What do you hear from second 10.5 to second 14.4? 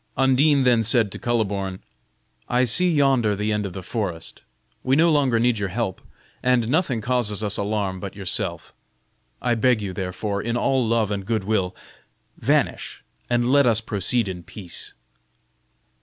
all love and good will, vanish, and let us proceed